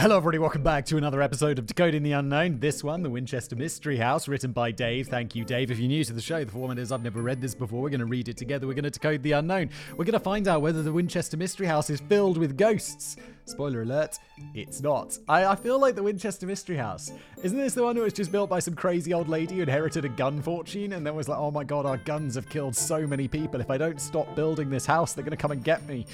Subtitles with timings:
[0.00, 0.38] Hello, everybody.
[0.38, 2.60] Welcome back to another episode of Decoding the Unknown.
[2.60, 5.08] This one, The Winchester Mystery House, written by Dave.
[5.08, 5.72] Thank you, Dave.
[5.72, 7.82] If you're new to the show, the format is I've never read this before.
[7.82, 8.68] We're going to read it together.
[8.68, 9.70] We're going to decode the unknown.
[9.96, 13.16] We're going to find out whether the Winchester Mystery House is filled with ghosts.
[13.46, 14.20] Spoiler alert,
[14.54, 15.18] it's not.
[15.26, 17.10] I, I feel like the Winchester Mystery House.
[17.42, 20.04] Isn't this the one that was just built by some crazy old lady who inherited
[20.04, 23.04] a gun fortune and then was like, oh my god, our guns have killed so
[23.04, 23.60] many people.
[23.60, 26.06] If I don't stop building this house, they're going to come and get me.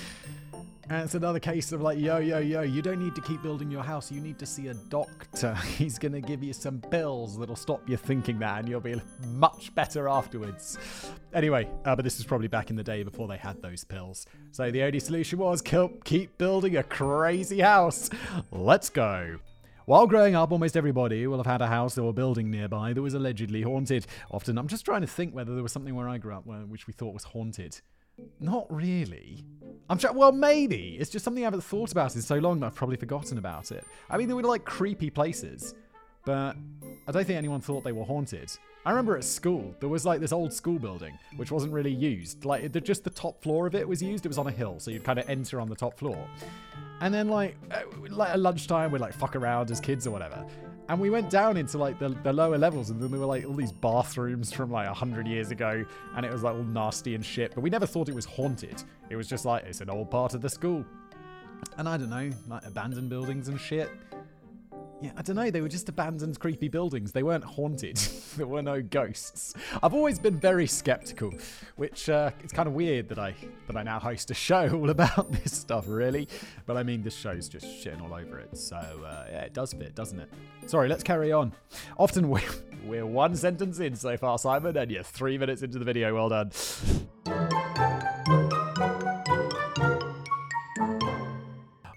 [0.91, 3.71] And it's another case of like, yo, yo, yo, you don't need to keep building
[3.71, 4.13] your house.
[4.13, 5.55] You need to see a doctor.
[5.79, 9.01] He's going to give you some pills that'll stop you thinking that, and you'll be
[9.29, 10.79] much better afterwards.
[11.33, 14.27] Anyway, uh, but this is probably back in the day before they had those pills.
[14.51, 18.11] So the only solution was keep building a crazy house.
[18.51, 19.39] Let's go.
[19.87, 23.03] While growing up, almost everybody will have had a house or a building nearby that
[23.03, 24.07] was allegedly haunted.
[24.31, 26.87] Often, I'm just trying to think whether there was something where I grew up which
[26.87, 27.81] we thought was haunted.
[28.41, 29.45] Not really.
[29.89, 30.13] I'm sure.
[30.13, 32.97] Well, maybe it's just something I haven't thought about in so long that I've probably
[32.97, 33.85] forgotten about it.
[34.09, 35.75] I mean, they were like creepy places,
[36.25, 36.57] but
[37.07, 38.51] I don't think anyone thought they were haunted.
[38.87, 42.45] I remember at school there was like this old school building which wasn't really used.
[42.45, 44.25] Like just the top floor of it was used.
[44.25, 46.29] It was on a hill, so you'd kind of enter on the top floor.
[47.01, 50.47] And then like, uh, like at lunchtime we'd like fuck around as kids or whatever.
[50.89, 53.47] And we went down into like the, the lower levels, and then there were like
[53.47, 55.85] all these bathrooms from like a hundred years ago,
[56.15, 57.55] and it was like all nasty and shit.
[57.55, 58.83] But we never thought it was haunted.
[59.09, 60.85] It was just like it's an old part of the school.
[61.79, 63.91] And I don't know, like abandoned buildings and shit
[65.05, 65.51] yeah, I don't know.
[65.51, 67.13] They were just abandoned, creepy buildings.
[67.13, 67.97] They weren't haunted.
[68.39, 69.53] there were no ghosts.
[69.83, 71.31] I've always been very skeptical,
[71.77, 73.35] which uh, it's kind of weird that I
[73.67, 76.27] that I now host a show all about this stuff, really.
[76.65, 79.75] But I mean, this show's just shitting all over it, so uh, yeah, it does
[79.75, 80.31] fit, doesn't it?
[80.67, 81.53] Sorry, let's carry on.
[81.99, 82.41] Often we're,
[82.85, 86.15] we're one sentence in so far, Simon, and you're three minutes into the video.
[86.15, 87.84] Well done.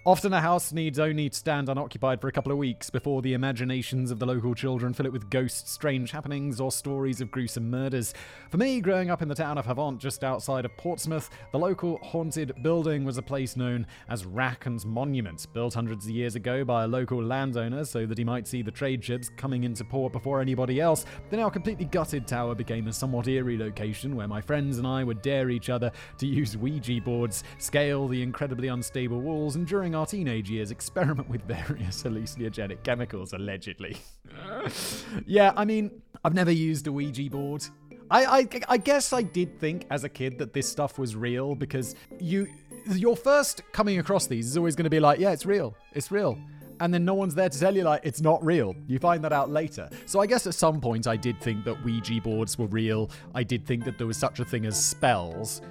[0.08, 3.34] Often a house needs only to stand unoccupied for a couple of weeks before the
[3.34, 7.70] imaginations of the local children fill it with ghosts, strange happenings, or stories of gruesome
[7.70, 8.14] murders.
[8.50, 11.98] For me, growing up in the town of Havant just outside of Portsmouth, the local
[12.04, 16.86] haunted building was a place known as Racton's Monument, built hundreds of years ago by
[16.86, 20.40] a local landowner so that he might see the trade ships coming into port before
[20.40, 21.04] anybody else.
[21.32, 25.04] The now completely gutted tower became a somewhat eerie location where my friends and I
[25.04, 29.97] would dare each other to use Ouija boards, scale the incredibly unstable walls, and during
[29.98, 33.98] our teenage years experiment with various hallucinogenic chemicals, allegedly.
[35.26, 37.66] yeah, I mean, I've never used a Ouija board.
[38.10, 41.56] I, I, I guess I did think as a kid that this stuff was real
[41.56, 42.48] because you
[42.86, 46.10] your first coming across these is always going to be like, yeah, it's real, it's
[46.10, 46.40] real.
[46.80, 48.76] And then no one's there to tell you, like, it's not real.
[48.86, 49.90] You find that out later.
[50.06, 53.10] So I guess at some point I did think that Ouija boards were real.
[53.34, 55.62] I did think that there was such a thing as spells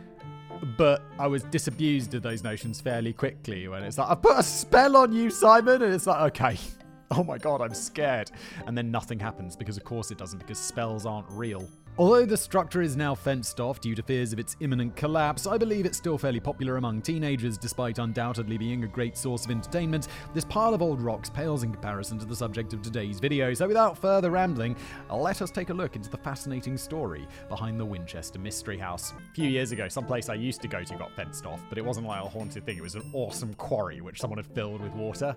[0.77, 4.43] but I was disabused of those notions fairly quickly when it's like, I put a
[4.43, 6.59] spell on you, Simon, and it's like, okay.
[7.13, 8.33] Oh my god, I'm scared.
[8.67, 11.69] And then nothing happens because, of course, it doesn't, because spells aren't real.
[11.99, 15.57] Although the structure is now fenced off due to fears of its imminent collapse, I
[15.57, 20.09] believe it's still fairly popular among teenagers despite undoubtedly being a great source of entertainment.
[20.35, 23.67] This pile of old rocks pales in comparison to the subject of today's video, so
[23.67, 24.77] without further rambling,
[25.11, 29.13] let us take a look into the fascinating story behind the Winchester Mystery House.
[29.13, 31.79] A few years ago, some place I used to go to got fenced off, but
[31.79, 34.83] it wasn't like a haunted thing, it was an awesome quarry which someone had filled
[34.83, 35.35] with water.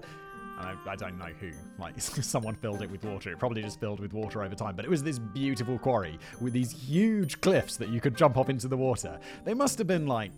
[0.59, 1.51] I, I, don't know who.
[1.77, 3.31] Like, someone filled it with water.
[3.31, 4.75] It probably just filled with water over time.
[4.75, 8.49] But it was this beautiful quarry with these huge cliffs that you could jump off
[8.49, 9.19] into the water.
[9.45, 10.31] They must have been like,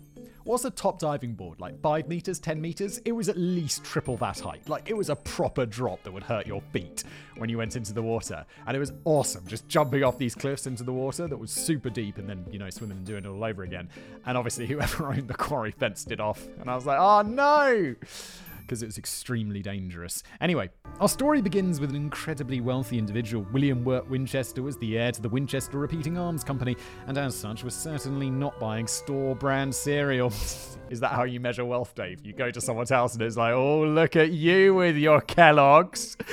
[0.44, 1.60] what's a top diving board?
[1.60, 2.98] Like five meters, 10 meters?
[3.04, 4.68] It was at least triple that height.
[4.68, 7.04] Like, it was a proper drop that would hurt your feet
[7.36, 8.44] when you went into the water.
[8.66, 11.90] And it was awesome, just jumping off these cliffs into the water that was super
[11.90, 13.88] deep and then, you know, swimming and doing it all over again.
[14.26, 16.46] And obviously, whoever owned the quarry fenced it off.
[16.60, 17.96] And I was like, oh no!
[18.72, 20.22] Because it was extremely dangerous.
[20.40, 23.46] Anyway, our story begins with an incredibly wealthy individual.
[23.52, 26.74] William Wirt Winchester was the heir to the Winchester Repeating Arms Company,
[27.06, 30.32] and as such was certainly not buying store brand cereal.
[30.88, 32.24] Is that how you measure wealth, Dave?
[32.24, 36.16] You go to someone's house and it's like, oh, look at you with your Kellogg's.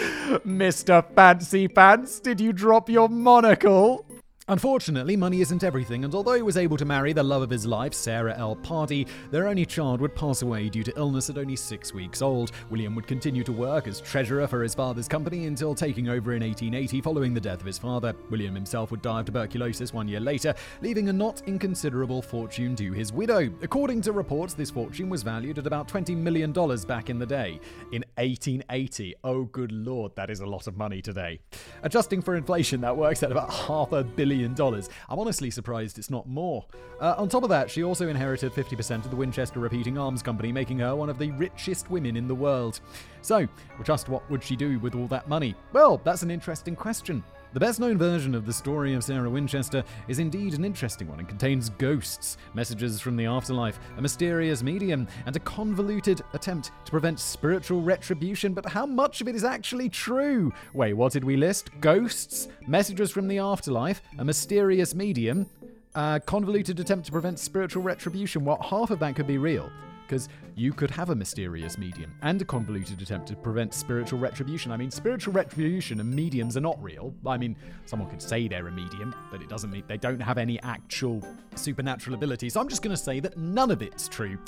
[0.45, 1.05] Mr.
[1.15, 4.05] Fancy Pants, did you drop your monocle?
[4.49, 7.67] Unfortunately, money isn't everything, and although he was able to marry the love of his
[7.67, 8.55] life, Sarah L.
[8.55, 12.51] Pardee, their only child would pass away due to illness at only six weeks old.
[12.71, 16.41] William would continue to work as treasurer for his father's company until taking over in
[16.41, 18.15] 1880 following the death of his father.
[18.31, 22.91] William himself would die of tuberculosis one year later, leaving a not inconsiderable fortune to
[22.91, 23.51] his widow.
[23.61, 26.51] According to reports, this fortune was valued at about $20 million
[26.87, 27.59] back in the day.
[27.91, 31.39] In 1880, oh good lord, that is a lot of money today.
[31.83, 34.83] Adjusting for inflation, that works at about half a billion million.
[35.09, 36.65] I'm honestly surprised it's not more.
[36.99, 40.51] Uh, on top of that, she also inherited 50% of the Winchester Repeating Arms Company,
[40.51, 42.79] making her one of the richest women in the world.
[43.21, 43.47] So,
[43.83, 45.55] just what would she do with all that money?
[45.73, 47.23] Well, that's an interesting question.
[47.51, 51.17] The best known version of the story of Sarah Winchester is indeed an interesting one
[51.17, 56.91] and contains ghosts, messages from the afterlife, a mysterious medium, and a convoluted attempt to
[56.91, 58.53] prevent spiritual retribution.
[58.53, 60.53] But how much of it is actually true?
[60.75, 61.71] Wait, what did we list?
[61.81, 65.47] Ghosts, messages from the afterlife, a mysterious medium,
[65.95, 68.45] a convoluted attempt to prevent spiritual retribution.
[68.45, 69.71] What half of that could be real?
[70.09, 74.71] Because you could have a mysterious medium and a convoluted attempt to prevent spiritual retribution.
[74.71, 77.13] I mean, spiritual retribution and mediums are not real.
[77.27, 80.39] I mean, someone could say they're a medium, but it doesn't mean they don't have
[80.39, 81.23] any actual
[81.55, 82.49] supernatural ability.
[82.49, 84.39] So I'm just going to say that none of it's true.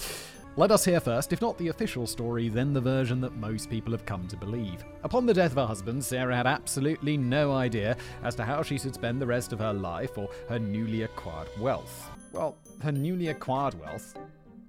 [0.58, 3.92] Let us hear first, if not the official story, then the version that most people
[3.92, 4.84] have come to believe.
[5.04, 8.80] Upon the death of her husband, Sarah had absolutely no idea as to how she
[8.80, 12.10] should spend the rest of her life or her newly acquired wealth.
[12.34, 14.18] Well, her newly acquired wealth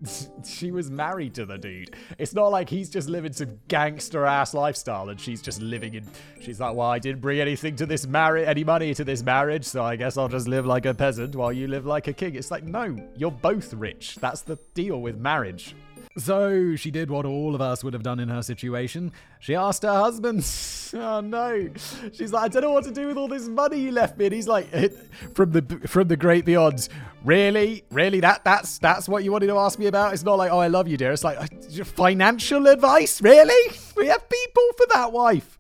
[0.45, 1.95] she was married to the dude.
[2.19, 6.07] It's not like he's just living some gangster ass lifestyle and she's just living in.
[6.41, 9.65] She's like, well, I didn't bring anything to this marriage, any money to this marriage,
[9.65, 12.35] so I guess I'll just live like a peasant while you live like a king.
[12.35, 14.17] It's like, no, you're both rich.
[14.17, 15.75] That's the deal with marriage.
[16.19, 19.13] So she did what all of us would have done in her situation.
[19.41, 20.45] She asked her husband,
[20.95, 21.71] "Oh no!"
[22.13, 24.27] She's like, "I don't know what to do with all this money you left me."
[24.27, 24.71] And he's like,
[25.35, 26.89] "From the from the great beyond,
[27.25, 28.21] really, really?
[28.21, 30.13] That that's that's what you wanted to ask me about?
[30.13, 31.13] It's not like, oh, I love you, dear.
[31.13, 33.77] It's like uh, financial advice, really?
[33.97, 35.59] We have people for that, wife."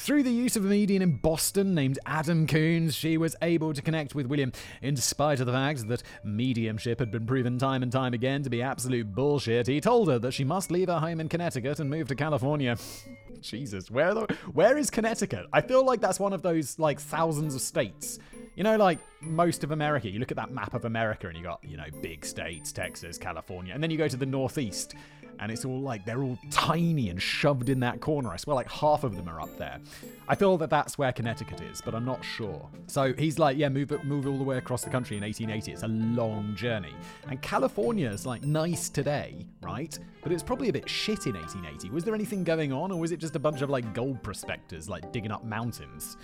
[0.00, 3.82] Through the use of a medium in Boston named Adam Coons, she was able to
[3.82, 4.50] connect with William,
[4.80, 8.48] in spite of the fact that mediumship had been proven time and time again to
[8.48, 9.66] be absolute bullshit.
[9.66, 12.78] He told her that she must leave her home in Connecticut and move to California.
[13.42, 14.20] Jesus, where the,
[14.54, 15.44] where is Connecticut?
[15.52, 18.18] I feel like that's one of those like thousands of states.
[18.56, 21.44] You know, like most of America, you look at that map of America and you
[21.44, 24.94] got, you know, big states, Texas, California, and then you go to the Northeast
[25.40, 28.30] and it's all like they're all tiny and shoved in that corner.
[28.30, 29.80] I swear, like half of them are up there.
[30.28, 32.68] I feel that that's where Connecticut is, but I'm not sure.
[32.86, 35.72] So he's like, yeah, move move all the way across the country in 1880.
[35.72, 36.94] It's a long journey,
[37.28, 39.98] and California is like nice today, right?
[40.22, 41.90] But it's probably a bit shit in 1880.
[41.90, 44.88] Was there anything going on, or was it just a bunch of like gold prospectors
[44.88, 46.16] like digging up mountains?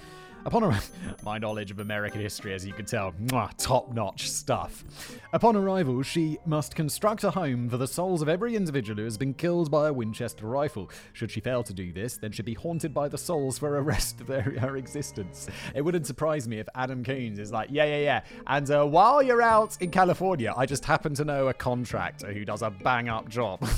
[0.47, 0.81] Upon ar-
[1.25, 3.12] my knowledge of American history, as you can tell,
[3.59, 4.85] top-notch stuff.
[5.33, 9.19] Upon arrival, she must construct a home for the souls of every individual who has
[9.19, 10.88] been killed by a Winchester rifle.
[11.15, 13.83] Should she fail to do this, then she'd be haunted by the souls for the
[13.83, 15.49] rest of their, her existence.
[15.75, 18.21] It wouldn't surprise me if Adam Coons is like, yeah, yeah, yeah.
[18.47, 22.45] And uh, while you're out in California, I just happen to know a contractor who
[22.45, 23.69] does a bang-up job.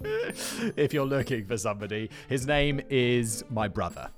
[0.76, 4.08] if you're looking for somebody, his name is my brother.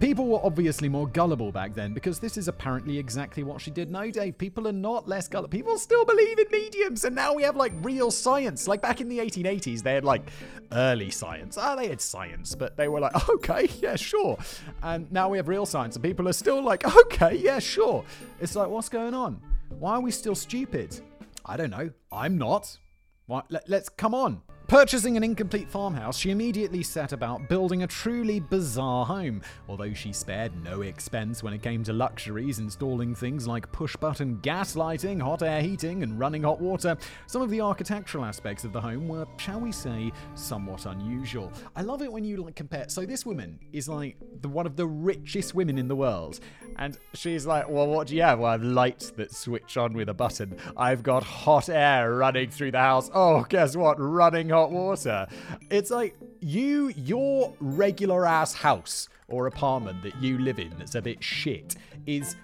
[0.00, 3.90] People were obviously more gullible back then because this is apparently exactly what she did.
[3.90, 5.50] No, Dave, people are not less gullible.
[5.50, 8.66] People still believe in mediums, and now we have like real science.
[8.66, 10.30] Like back in the 1880s, they had like
[10.72, 11.58] early science.
[11.58, 14.38] Ah, oh, they had science, but they were like, okay, yeah, sure.
[14.82, 18.04] And now we have real science, and people are still like, okay, yeah, sure.
[18.40, 19.38] It's like, what's going on?
[19.78, 20.98] Why are we still stupid?
[21.44, 21.90] I don't know.
[22.10, 22.78] I'm not.
[23.28, 24.40] Let, let's come on.
[24.68, 29.40] Purchasing an incomplete farmhouse, she immediately set about building a truly bizarre home.
[29.66, 34.38] Although she spared no expense when it came to luxuries, installing things like push button
[34.40, 38.74] gas lighting, hot air heating, and running hot water, some of the architectural aspects of
[38.74, 41.50] the home were, shall we say, somewhat unusual.
[41.74, 42.90] I love it when you like compare.
[42.90, 46.40] So this woman is like the, one of the richest women in the world,
[46.76, 48.38] and she's like, "Well, what do you have?
[48.38, 50.56] Well, I have lights that switch on with a button.
[50.76, 53.10] I've got hot air running through the house.
[53.14, 53.96] Oh, guess what?
[53.98, 55.26] Running hot water.
[55.70, 61.02] It's like you, your regular ass house or apartment that you live in that's a
[61.02, 62.36] bit shit is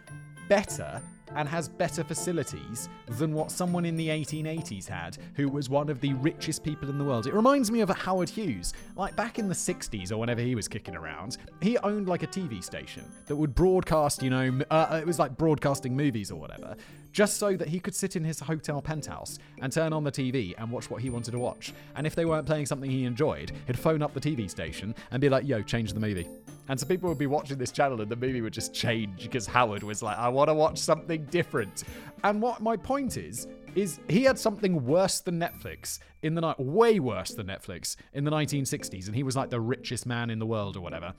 [0.49, 1.01] better
[1.35, 2.89] and has better facilities
[3.19, 6.99] than what someone in the 1880s had, who was one of the richest people in
[6.99, 7.27] the world.
[7.27, 8.73] It reminds me of Howard Hughes.
[8.97, 12.27] Like back in the 60s or whenever he was kicking around, he owned like a
[12.27, 16.77] TV station that would broadcast, you know, uh, it was like broadcasting movies or whatever
[17.15, 20.53] just so that he could sit in his hotel penthouse and turn on the TV
[20.59, 21.73] and watch what he wanted to watch.
[21.95, 25.21] And if they weren't playing something he enjoyed, he'd phone up the TV station and
[25.21, 26.29] be like, yo, change the movie.
[26.69, 29.47] And so people would be watching this channel and the movie would just change because
[29.47, 31.85] Howard was like, I want to watch something different.
[32.25, 36.59] And what my point is, is he had something worse than Netflix in the night,
[36.59, 40.39] way worse than Netflix in the 1960s, and he was like the richest man in
[40.39, 41.13] the world or whatever.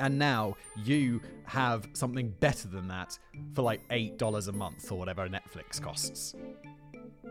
[0.00, 3.18] And now you have something better than that
[3.54, 6.34] for like $8 a month or whatever Netflix costs.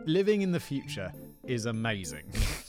[0.04, 1.12] Living in the future
[1.46, 2.24] is amazing.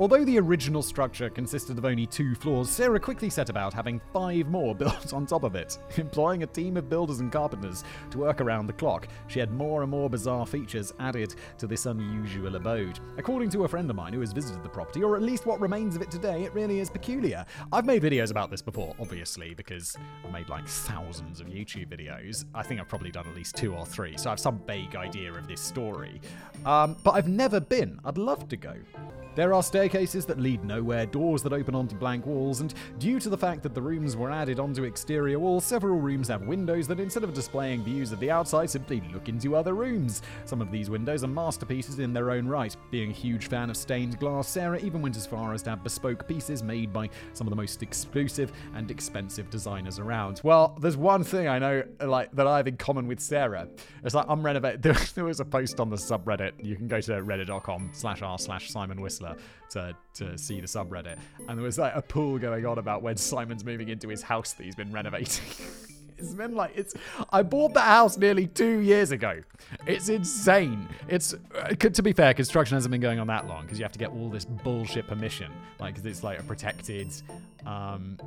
[0.00, 4.46] Although the original structure consisted of only two floors, Sarah quickly set about having five
[4.46, 5.76] more built on top of it.
[5.98, 9.82] Employing a team of builders and carpenters to work around the clock, she had more
[9.82, 12.98] and more bizarre features added to this unusual abode.
[13.18, 15.60] According to a friend of mine who has visited the property, or at least what
[15.60, 17.44] remains of it today, it really is peculiar.
[17.70, 22.46] I've made videos about this before, obviously, because I've made like thousands of YouTube videos.
[22.54, 24.96] I think I've probably done at least two or three, so I have some vague
[24.96, 26.22] idea of this story.
[26.64, 28.00] Um, but I've never been.
[28.02, 28.76] I'd love to go.
[29.36, 33.28] There are staircases that lead nowhere, doors that open onto blank walls, and due to
[33.28, 37.00] the fact that the rooms were added onto exterior walls, several rooms have windows that
[37.00, 40.22] instead of displaying views of the outside, simply look into other rooms.
[40.44, 42.76] Some of these windows are masterpieces in their own right.
[42.90, 45.84] Being a huge fan of stained glass, Sarah even went as far as to have
[45.84, 50.40] bespoke pieces made by some of the most exclusive and expensive designers around.
[50.42, 53.68] Well, there's one thing I know like that I have in common with Sarah.
[54.04, 54.80] It's like I'm renovating.
[55.14, 56.52] There was a post on the subreddit.
[56.62, 59.36] You can go to reddit.com slash r slash Simon Whistler
[59.70, 61.18] to, to see the subreddit.
[61.48, 64.52] And there was like a pool going on about when Simon's moving into his house
[64.54, 65.44] that he's been renovating.
[66.18, 66.92] it's been like it's
[67.32, 69.40] i bought the house nearly two years ago
[69.86, 73.78] it's insane it's uh, to be fair construction hasn't been going on that long because
[73.78, 77.10] you have to get all this bullshit permission like cause it's like a protected
[77.64, 78.18] um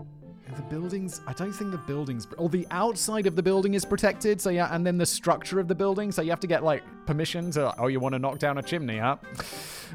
[0.55, 4.39] the buildings, I don't think the buildings, or the outside of the building is protected.
[4.41, 6.11] So yeah, and then the structure of the building.
[6.11, 8.63] So you have to get like permission to, oh, you want to knock down a
[8.63, 9.17] chimney, huh?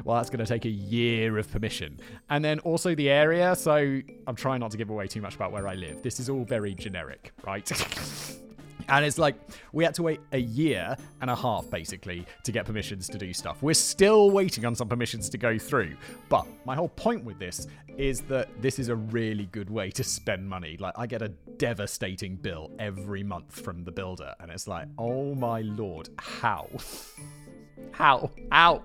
[0.05, 1.99] Well, that's going to take a year of permission.
[2.29, 3.53] And then also the area.
[3.53, 6.01] So I'm trying not to give away too much about where I live.
[6.03, 7.69] This is all very generic, right?
[8.89, 9.35] And it's like
[9.71, 13.33] we had to wait a year and a half basically to get permissions to do
[13.33, 13.61] stuff.
[13.61, 15.95] We're still waiting on some permissions to go through.
[16.27, 17.67] But my whole point with this
[17.97, 20.77] is that this is a really good way to spend money.
[20.79, 25.35] Like I get a devastating bill every month from the builder and it's like, "Oh
[25.35, 26.69] my lord, how?"
[27.91, 28.31] how?
[28.51, 28.83] How?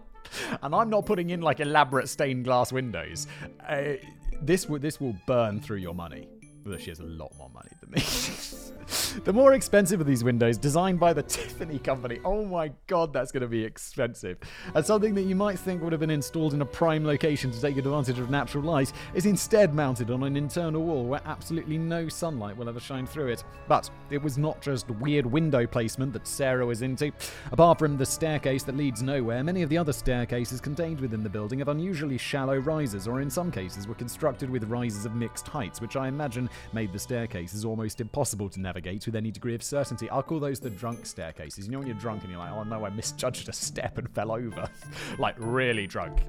[0.62, 3.26] And I'm not putting in like elaborate stained glass windows.
[3.66, 3.94] Uh,
[4.42, 6.28] this will this will burn through your money.
[6.66, 8.00] Although she has a lot more money than me.
[9.24, 12.20] the more expensive of these windows, designed by the Tiffany company.
[12.24, 14.38] Oh my god, that's going to be expensive.
[14.74, 17.60] And something that you might think would have been installed in a prime location to
[17.60, 22.08] take advantage of natural light is instead mounted on an internal wall where absolutely no
[22.08, 23.44] sunlight will ever shine through it.
[23.68, 27.12] But it was not just weird window placement that Sarah was into.
[27.52, 31.28] Apart from the staircase that leads nowhere, many of the other staircases contained within the
[31.28, 35.46] building have unusually shallow risers, or in some cases were constructed with risers of mixed
[35.46, 39.62] heights, which I imagine made the staircases almost impossible to navigate with any degree of
[39.62, 40.08] certainty.
[40.10, 41.66] I'll call those the drunk staircases.
[41.66, 44.08] You know when you're drunk and you're like, oh no, I misjudged a step and
[44.14, 44.68] fell over.
[45.18, 46.20] like really drunk.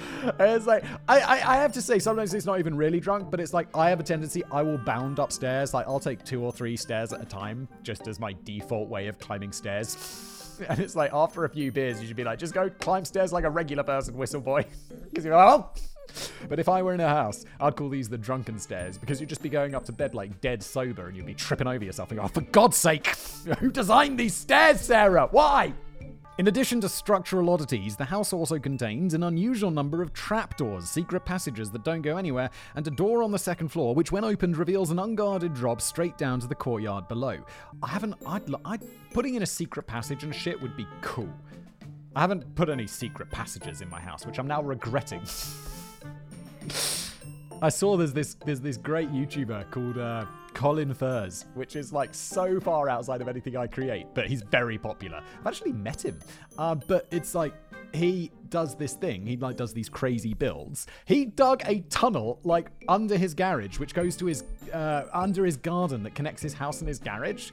[0.40, 3.40] it's like I, I, I have to say sometimes it's not even really drunk, but
[3.40, 5.74] it's like I have a tendency I will bound upstairs.
[5.74, 9.08] Like I'll take two or three stairs at a time, just as my default way
[9.08, 9.96] of climbing stairs.
[10.68, 13.32] And it's like after a few beers, you should be like, just go climb stairs
[13.32, 14.64] like a regular person, whistle boy.
[15.04, 15.70] Because you're like, oh,
[16.48, 19.28] but if I were in a house, I'd call these the drunken stairs because you'd
[19.28, 22.10] just be going up to bed like dead sober and you'd be tripping over yourself
[22.10, 23.06] and go, oh, for God's sake,
[23.58, 25.28] who designed these stairs, Sarah?
[25.30, 25.74] Why?
[26.38, 31.26] In addition to structural oddities, the house also contains an unusual number of trapdoors, secret
[31.26, 34.56] passages that don't go anywhere, and a door on the second floor, which, when opened,
[34.56, 37.36] reveals an unguarded drop straight down to the courtyard below.
[37.82, 38.14] I haven't.
[38.26, 41.28] I'd, I'd putting in a secret passage and shit would be cool.
[42.16, 45.22] I haven't put any secret passages in my house, which I'm now regretting.
[47.62, 52.12] I saw there's this there's this great YouTuber called uh, Colin Furze, which is like
[52.12, 55.22] so far outside of anything I create, but he's very popular.
[55.40, 56.18] I've actually met him,
[56.58, 57.54] uh, but it's like
[57.94, 59.26] he does this thing.
[59.26, 60.86] He like does these crazy builds.
[61.04, 64.42] He dug a tunnel like under his garage, which goes to his
[64.72, 67.50] uh, under his garden that connects his house and his garage.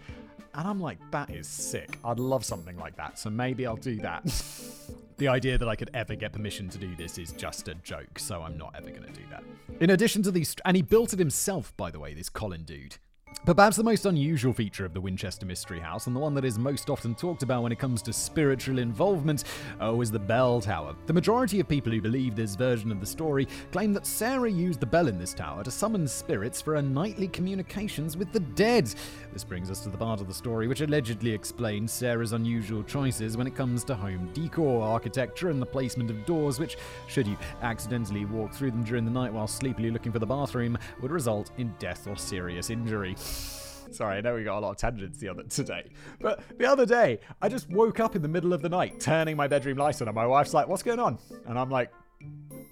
[0.55, 1.99] And I'm like, that is sick.
[2.03, 3.19] I'd love something like that.
[3.19, 4.23] So maybe I'll do that.
[5.19, 8.17] the idea that I could ever get permission to do this is just a joke,
[8.17, 9.43] so I'm not ever going to do that.
[9.79, 12.97] In addition to these, and he built it himself, by the way, this Colin dude.
[13.45, 16.45] But perhaps the most unusual feature of the Winchester Mystery House, and the one that
[16.45, 19.45] is most often talked about when it comes to spiritual involvement,
[19.79, 20.93] oh, is the bell tower.
[21.07, 24.81] The majority of people who believe this version of the story claim that Sarah used
[24.81, 28.93] the bell in this tower to summon spirits for her nightly communications with the dead.
[29.31, 33.37] This brings us to the part of the story which allegedly explains Sarah's unusual choices
[33.37, 37.37] when it comes to home decor, architecture, and the placement of doors, which, should you
[37.61, 41.51] accidentally walk through them during the night while sleepily looking for the bathroom, would result
[41.57, 43.15] in death or serious injury.
[43.91, 46.85] Sorry, I know we got a lot of tangents the other today, but the other
[46.85, 50.01] day I just woke up in the middle of the night, turning my bedroom light
[50.01, 51.91] on, and my wife's like, "What's going on?" And I'm like,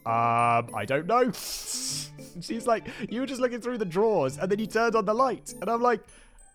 [0.06, 4.60] "Um, I don't know." She's like, "You were just looking through the drawers, and then
[4.60, 6.02] you turned on the light," and I'm like.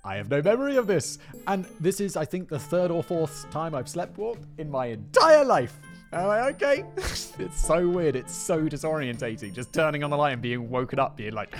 [0.04, 1.18] I have no memory of this.
[1.46, 4.86] And this is, I think, the third or fourth time I've slept walked in my
[4.86, 5.78] entire life.
[6.12, 6.84] I'm like, okay.
[6.96, 8.16] it's so weird.
[8.16, 9.54] It's so disorientating.
[9.54, 11.54] Just turning on the light and being woken up, being like,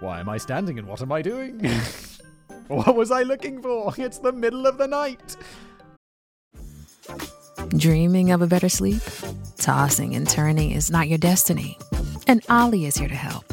[0.00, 1.58] why am I standing and what am I doing?
[2.68, 3.92] what was I looking for?
[3.96, 5.36] It's the middle of the night.
[7.70, 9.02] Dreaming of a better sleep?
[9.56, 11.78] Tossing and turning is not your destiny.
[12.26, 13.52] And Olly is here to help.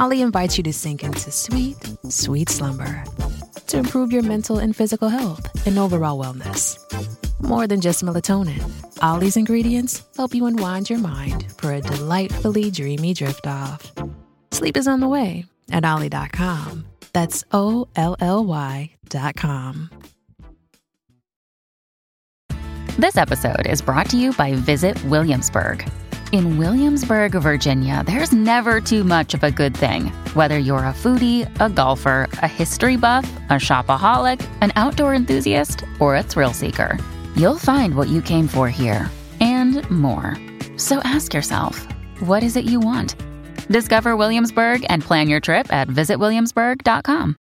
[0.00, 1.76] Olly invites you to sink into sweet,
[2.08, 3.04] sweet slumber
[3.66, 6.78] to improve your mental and physical health and overall wellness.
[7.40, 8.62] More than just melatonin,
[9.02, 13.92] Olly's ingredients help you unwind your mind for a delightfully dreamy drift off.
[14.50, 16.84] Sleep is on the way at olly.com.
[17.12, 19.90] That's O L L Y.com.
[22.98, 25.84] This episode is brought to you by Visit Williamsburg.
[26.30, 30.06] In Williamsburg, Virginia, there's never too much of a good thing.
[30.34, 36.16] Whether you're a foodie, a golfer, a history buff, a shopaholic, an outdoor enthusiast, or
[36.16, 36.98] a thrill seeker,
[37.36, 40.36] you'll find what you came for here and more.
[40.76, 41.86] So ask yourself,
[42.20, 43.16] what is it you want?
[43.68, 47.36] Discover Williamsburg and plan your trip at visitwilliamsburg.com.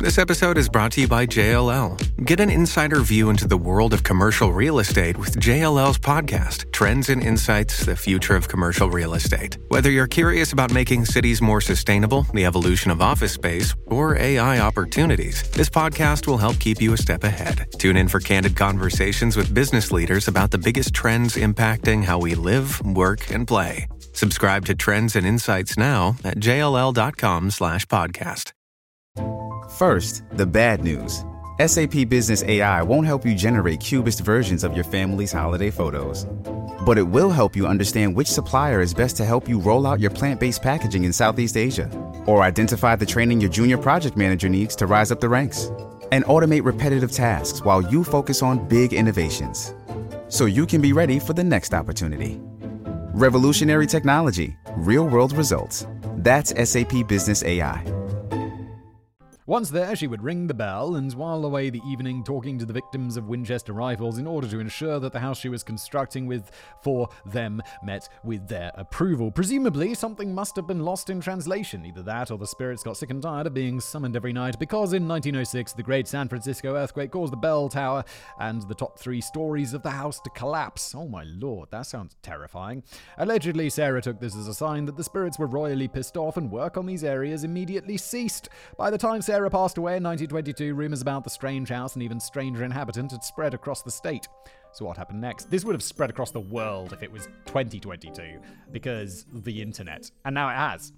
[0.00, 2.26] This episode is brought to you by JLL.
[2.26, 7.10] Get an insider view into the world of commercial real estate with JLL's podcast, Trends
[7.10, 9.56] and Insights The Future of Commercial Real Estate.
[9.68, 14.58] Whether you're curious about making cities more sustainable, the evolution of office space, or AI
[14.58, 17.66] opportunities, this podcast will help keep you a step ahead.
[17.78, 22.34] Tune in for candid conversations with business leaders about the biggest trends impacting how we
[22.34, 23.86] live, work, and play.
[24.14, 28.52] Subscribe to Trends and Insights now at jll.com slash podcast.
[29.76, 31.24] First, the bad news.
[31.64, 36.26] SAP Business AI won't help you generate cubist versions of your family's holiday photos.
[36.86, 39.98] But it will help you understand which supplier is best to help you roll out
[39.98, 41.90] your plant based packaging in Southeast Asia,
[42.26, 45.72] or identify the training your junior project manager needs to rise up the ranks,
[46.12, 49.74] and automate repetitive tasks while you focus on big innovations.
[50.28, 52.40] So you can be ready for the next opportunity.
[53.16, 55.86] Revolutionary technology, real world results.
[56.16, 57.93] That's SAP Business AI.
[59.46, 62.72] Once there, she would ring the bell and while away the evening talking to the
[62.72, 66.50] victims of Winchester rifles in order to ensure that the house she was constructing with
[66.80, 69.30] for them met with their approval.
[69.30, 71.84] Presumably, something must have been lost in translation.
[71.84, 74.94] Either that or the spirits got sick and tired of being summoned every night because
[74.94, 78.02] in 1906, the great San Francisco earthquake caused the bell tower
[78.40, 80.94] and the top three stories of the house to collapse.
[80.94, 82.82] Oh my lord, that sounds terrifying.
[83.18, 86.50] Allegedly, Sarah took this as a sign that the spirits were royally pissed off and
[86.50, 88.48] work on these areas immediately ceased.
[88.78, 92.20] By the time Sarah passed away in 1922, rumors about the strange house and even
[92.20, 94.28] stranger inhabitant had spread across the state.
[94.74, 95.52] So, what happened next?
[95.52, 98.40] This would have spread across the world if it was 2022,
[98.72, 100.10] because the internet.
[100.24, 100.92] And now it has.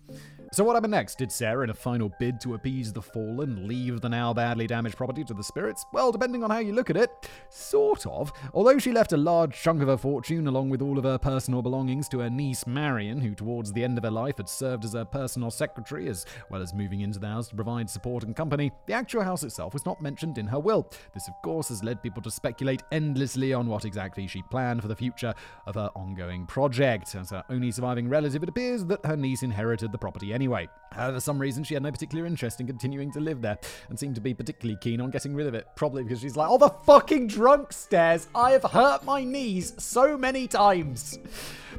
[0.53, 1.19] So, what happened next?
[1.19, 4.97] Did Sarah, in a final bid to appease the fallen, leave the now badly damaged
[4.97, 5.85] property to the spirits?
[5.93, 7.11] Well, depending on how you look at it,
[7.51, 8.33] sort of.
[8.55, 11.61] Although she left a large chunk of her fortune, along with all of her personal
[11.61, 14.95] belongings, to her niece Marion, who towards the end of her life had served as
[14.95, 18.73] her personal secretary, as well as moving into the house to provide support and company,
[18.87, 20.91] the actual house itself was not mentioned in her will.
[21.13, 24.81] This, of course, has led people to speculate endlessly on on what exactly she planned
[24.81, 25.35] for the future
[25.67, 27.15] of her ongoing project.
[27.15, 30.69] As her only surviving relative, it appears that her niece inherited the property anyway.
[30.93, 33.99] However, for some reason, she had no particular interest in continuing to live there and
[33.99, 35.67] seemed to be particularly keen on getting rid of it.
[35.75, 38.29] Probably because she's like, oh, the fucking drunk stairs!
[38.35, 41.19] I have hurt my knees so many times.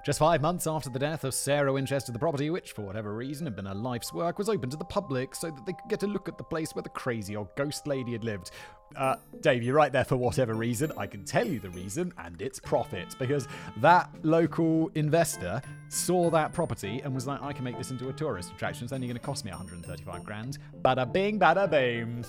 [0.04, 3.46] Just five months after the death of Sarah Winchester, the property, which for whatever reason
[3.46, 6.02] had been her life's work, was open to the public so that they could get
[6.02, 8.50] a look at the place where the crazy old ghost lady had lived.
[8.96, 10.92] Uh, Dave, you're right there for whatever reason.
[10.96, 13.14] I can tell you the reason, and it's profit.
[13.18, 13.46] Because
[13.78, 18.12] that local investor saw that property and was like, I can make this into a
[18.12, 18.84] tourist attraction.
[18.84, 20.58] It's only going to cost me 135 grand.
[20.82, 22.24] Bada bing, bada boom.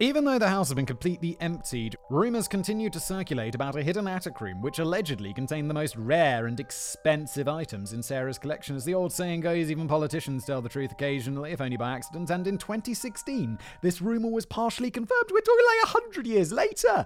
[0.00, 4.06] Even though the house had been completely emptied, rumors continued to circulate about a hidden
[4.06, 8.76] attic room which allegedly contained the most rare and expensive items in Sarah's collection.
[8.76, 12.30] As the old saying goes, even politicians tell the truth occasionally, if only by accident.
[12.30, 15.30] And in 2016, this rumor was partially confirmed.
[15.32, 17.04] We're talking like a hundred years later.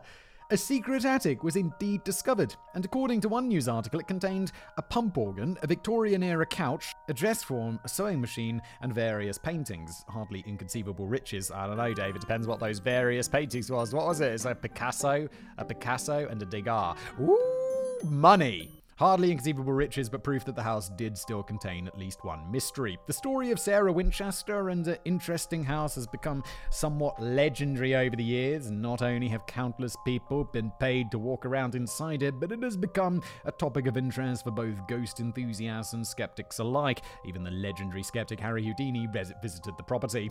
[0.52, 4.82] A secret attic was indeed discovered, and according to one news article, it contained a
[4.82, 10.04] pump organ, a Victorian era couch, a dress form, a sewing machine, and various paintings.
[10.10, 11.50] Hardly inconceivable riches.
[11.50, 12.16] I don't know, Dave.
[12.16, 13.94] It depends what those various paintings was.
[13.94, 14.30] What was it?
[14.30, 16.98] It's a Picasso, a Picasso, and a Degas.
[17.18, 18.81] Ooh, money.
[19.02, 22.96] Hardly inconceivable riches, but proof that the house did still contain at least one mystery.
[23.08, 28.22] The story of Sarah Winchester and the interesting house has become somewhat legendary over the
[28.22, 28.70] years.
[28.70, 32.76] Not only have countless people been paid to walk around inside it, but it has
[32.76, 37.02] become a topic of interest for both ghost enthusiasts and skeptics alike.
[37.26, 40.30] Even the legendary skeptic Harry Houdini visited the property.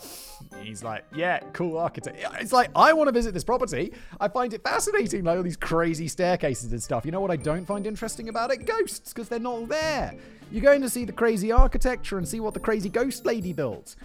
[0.64, 2.26] He's like, yeah, cool architect.
[2.40, 3.92] It's like, I want to visit this property.
[4.22, 7.04] I find it fascinating, like all these crazy staircases and stuff.
[7.04, 8.61] You know what I don't find interesting about it?
[8.65, 10.13] Ghosts, because they're not there.
[10.52, 13.95] You're going to see the crazy architecture and see what the crazy ghost lady built.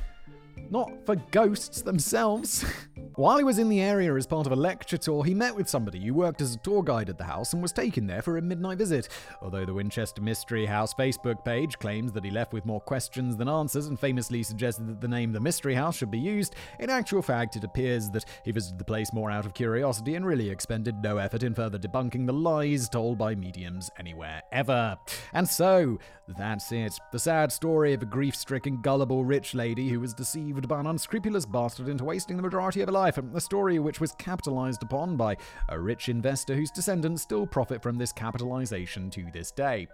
[0.71, 2.65] Not for ghosts themselves.
[3.17, 5.71] While he was in the area as part of a lecture tour, he met with
[5.71, 8.37] somebody who worked as a tour guide at the house and was taken there for
[8.37, 9.09] a midnight visit.
[9.41, 13.49] Although the Winchester Mystery House Facebook page claims that he left with more questions than
[13.49, 17.23] answers and famously suggested that the name The Mystery House should be used, in actual
[17.23, 20.97] fact, it appears that he visited the place more out of curiosity and really expended
[21.03, 24.95] no effort in further debunking the lies told by mediums anywhere ever.
[25.33, 25.99] And so,
[26.29, 26.93] that's it.
[27.13, 30.87] The sad story of a grief stricken, gullible rich lady who was deceived by an
[30.87, 33.06] unscrupulous bastard into wasting the majority of her life.
[33.09, 35.37] A story which was capitalized upon by
[35.69, 39.89] a rich investor whose descendants still profit from this capitalization to this day.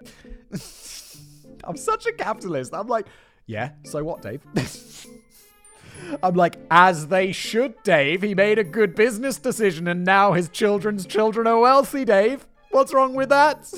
[1.65, 2.75] I'm such a capitalist.
[2.75, 3.07] I'm like,
[3.47, 4.41] yeah, so what, Dave?
[6.23, 8.23] I'm like, as they should, Dave.
[8.23, 12.47] He made a good business decision and now his children's children are wealthy, Dave.
[12.71, 13.73] What's wrong with that?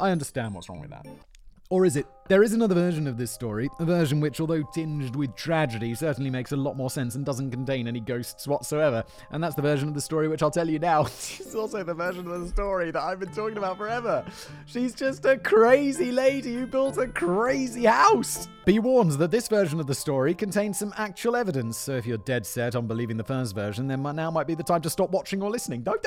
[0.00, 1.06] I understand what's wrong with that.
[1.72, 2.04] Or is it?
[2.28, 6.28] There is another version of this story, a version which, although tinged with tragedy, certainly
[6.28, 9.02] makes a lot more sense and doesn't contain any ghosts whatsoever.
[9.30, 11.04] And that's the version of the story which I'll tell you now.
[11.06, 14.22] it's also the version of the story that I've been talking about forever.
[14.66, 18.48] She's just a crazy lady who built a crazy house.
[18.66, 22.18] Be warned that this version of the story contains some actual evidence, so if you're
[22.18, 25.10] dead set on believing the first version, then now might be the time to stop
[25.10, 25.82] watching or listening.
[25.82, 26.04] Don't.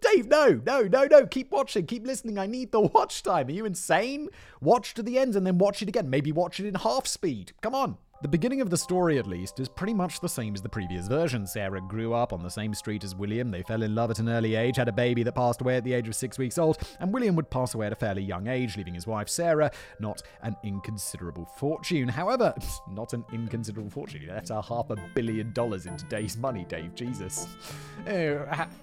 [0.00, 1.26] Dave, no, no, no, no.
[1.26, 2.38] Keep watching, keep listening.
[2.38, 3.48] I need the watch time.
[3.48, 4.28] Are you insane?
[4.60, 6.10] Watch to the end and then watch it again.
[6.10, 7.52] Maybe watch it in half speed.
[7.60, 7.96] Come on.
[8.22, 11.06] The beginning of the story, at least, is pretty much the same as the previous
[11.06, 11.46] version.
[11.46, 13.50] Sarah grew up on the same street as William.
[13.50, 15.84] They fell in love at an early age, had a baby that passed away at
[15.84, 18.46] the age of six weeks old, and William would pass away at a fairly young
[18.46, 22.08] age, leaving his wife Sarah not an inconsiderable fortune.
[22.08, 22.52] However,
[22.90, 24.26] not an inconsiderable fortune.
[24.26, 26.94] That's a half a billion dollars in today's money, Dave.
[26.94, 27.46] Jesus.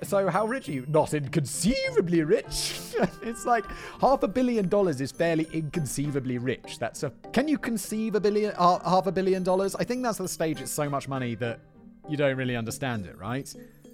[0.01, 0.85] So how rich are you?
[0.87, 2.79] Not inconceivably rich.
[3.21, 3.65] it's like
[4.01, 6.79] half a billion dollars is fairly inconceivably rich.
[6.79, 7.11] That's a.
[7.33, 8.53] Can you conceive a billion?
[8.57, 9.75] Uh, half a billion dollars?
[9.75, 10.61] I think that's the stage.
[10.61, 11.59] It's so much money that
[12.09, 13.53] you don't really understand it, right?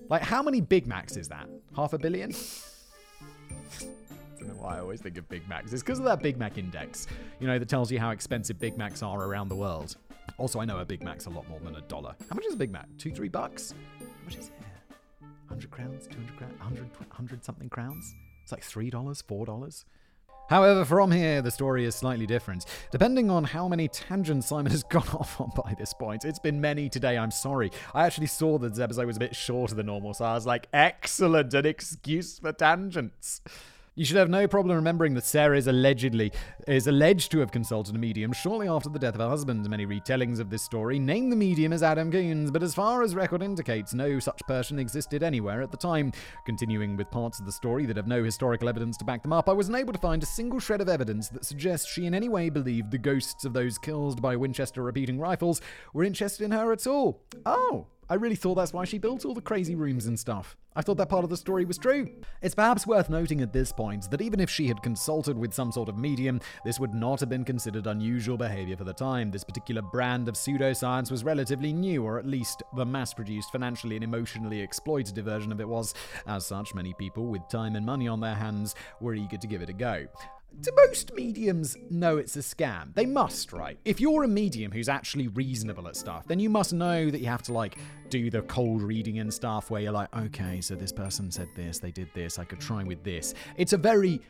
[0.09, 1.49] Like, how many Big Macs is that?
[1.75, 2.31] Half a billion?
[3.81, 3.85] I
[4.37, 5.73] don't know why I always think of Big Macs.
[5.73, 7.07] It's because of that Big Mac index,
[7.39, 9.95] you know, that tells you how expensive Big Macs are around the world.
[10.37, 12.15] Also, I know a Big Mac's a lot more than a dollar.
[12.29, 12.87] How much is a Big Mac?
[12.97, 13.73] Two, three bucks?
[13.99, 14.53] How much is it?
[15.47, 16.07] 100 crowns?
[16.07, 16.59] 200 crowns?
[16.59, 18.15] 100, 100 something crowns?
[18.43, 19.85] It's like $3, $4?
[20.49, 22.65] However, from here, the story is slightly different.
[22.91, 26.59] Depending on how many tangents Simon has gone off on by this point, it's been
[26.59, 27.71] many today, I'm sorry.
[27.93, 30.45] I actually saw that this episode was a bit shorter than normal, so I was
[30.45, 33.41] like, excellent, an excuse for tangents.
[33.95, 36.31] You should have no problem remembering that Sarah is allegedly
[36.67, 39.69] is alleged to have consulted a medium shortly after the death of her husband.
[39.69, 43.13] Many retellings of this story name the medium as Adam Coons, but as far as
[43.13, 46.11] record indicates, no such person existed anywhere at the time.
[46.43, 49.47] Continuing with parts of the story that have no historical evidence to back them up,
[49.47, 52.29] I was unable to find a single shred of evidence that suggests she in any
[52.29, 55.61] way believed the ghosts of those killed by Winchester repeating rifles
[55.93, 57.21] were interested in her at all.
[57.45, 60.55] Oh, I really thought that's why she built all the crazy rooms and stuff.
[60.75, 62.11] I thought that part of the story was true.
[62.43, 65.71] It's perhaps worth noting at this point that even if she had consulted with some
[65.71, 69.31] sort of medium, this would not have been considered unusual behavior for the time.
[69.31, 73.95] This particular brand of pseudoscience was relatively new, or at least the mass produced, financially
[73.95, 75.95] and emotionally exploitative version of it was.
[76.27, 79.63] As such, many people with time and money on their hands were eager to give
[79.63, 80.05] it a go
[80.61, 82.93] do most mediums know it's a scam?
[82.93, 83.77] They must, right?
[83.85, 87.27] If you're a medium who's actually reasonable at stuff, then you must know that you
[87.27, 87.77] have to like
[88.09, 91.79] do the cold reading and stuff where you're like, okay, so this person said this,
[91.79, 93.33] they did this, I could try with this.
[93.57, 94.21] It's a very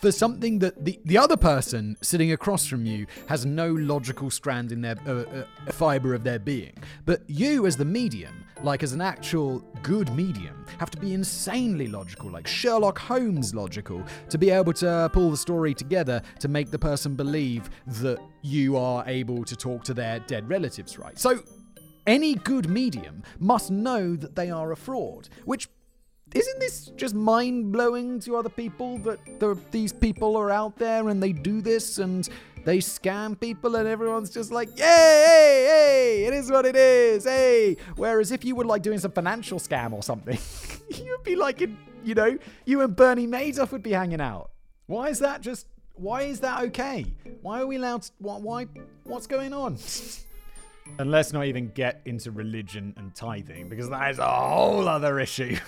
[0.00, 4.72] for something that the, the other person sitting across from you has no logical strand
[4.72, 6.74] in their uh, uh, fiber of their being.
[7.04, 11.88] But you, as the medium, like as an actual good medium, have to be insanely
[11.88, 16.70] logical, like Sherlock Holmes logical, to be able to pull the story together to make
[16.70, 21.18] the person believe that you are able to talk to their dead relatives, right?
[21.18, 21.42] So,
[22.06, 25.68] any good medium must know that they are a fraud, which
[26.34, 29.18] isn't this just mind blowing to other people that
[29.70, 32.28] these people are out there and they do this and
[32.64, 37.24] they scam people and everyone's just like, yay, hey, hey, it is what it is,
[37.24, 37.76] hey.
[37.96, 40.38] Whereas if you were like doing some financial scam or something,
[40.88, 44.50] you'd be like, in, you know, you and Bernie Madoff would be hanging out.
[44.86, 45.66] Why is that just?
[45.96, 47.06] Why is that okay?
[47.42, 48.02] Why are we allowed?
[48.02, 48.36] To, why?
[48.38, 48.66] why
[49.04, 49.78] what's going on?
[50.98, 55.20] and let's not even get into religion and tithing because that is a whole other
[55.20, 55.56] issue.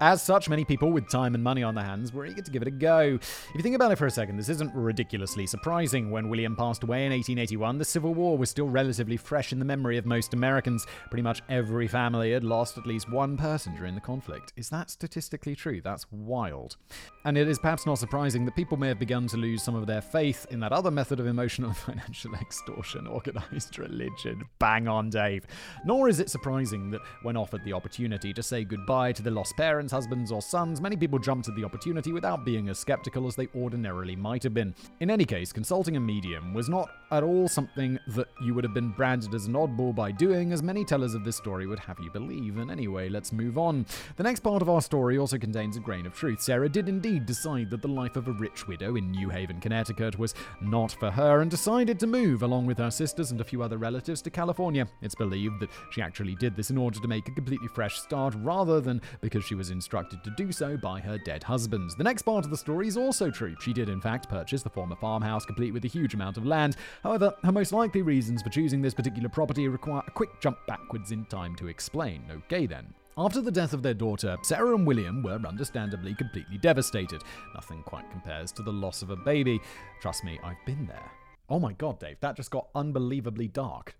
[0.00, 2.62] As such, many people with time and money on their hands were eager to give
[2.62, 3.18] it a go.
[3.20, 6.12] If you think about it for a second, this isn't ridiculously surprising.
[6.12, 9.64] When William passed away in 1881, the Civil War was still relatively fresh in the
[9.64, 10.86] memory of most Americans.
[11.10, 14.52] Pretty much every family had lost at least one person during the conflict.
[14.56, 15.80] Is that statistically true?
[15.82, 16.76] That's wild.
[17.24, 19.88] And it is perhaps not surprising that people may have begun to lose some of
[19.88, 24.37] their faith in that other method of emotional and financial extortion, organized religion.
[24.58, 25.46] Bang on, Dave.
[25.84, 29.56] Nor is it surprising that when offered the opportunity to say goodbye to the lost
[29.56, 33.36] parents, husbands, or sons, many people jumped at the opportunity without being as skeptical as
[33.36, 34.74] they ordinarily might have been.
[35.00, 38.74] In any case, consulting a medium was not at all something that you would have
[38.74, 41.98] been branded as an oddball by doing, as many tellers of this story would have
[42.00, 42.58] you believe.
[42.58, 43.86] And anyway, let's move on.
[44.16, 46.40] The next part of our story also contains a grain of truth.
[46.42, 50.18] Sarah did indeed decide that the life of a rich widow in New Haven, Connecticut
[50.18, 53.62] was not for her and decided to move, along with her sisters and a few
[53.62, 54.86] other relatives, to California.
[55.02, 58.34] It's believed that she actually did this in order to make a completely fresh start
[58.38, 61.90] rather than because she was instructed to do so by her dead husband.
[61.96, 63.56] The next part of the story is also true.
[63.60, 66.76] She did, in fact, purchase the former farmhouse, complete with a huge amount of land.
[67.02, 71.10] However, her most likely reasons for choosing this particular property require a quick jump backwards
[71.10, 72.24] in time to explain.
[72.30, 72.92] Okay, then.
[73.16, 77.22] After the death of their daughter, Sarah and William were understandably completely devastated.
[77.54, 79.60] Nothing quite compares to the loss of a baby.
[80.00, 81.10] Trust me, I've been there.
[81.50, 83.96] Oh my god, Dave, that just got unbelievably dark.